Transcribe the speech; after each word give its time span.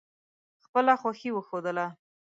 خپله 0.65 0.93
خوښي 1.01 1.29
وښودله. 1.33 1.87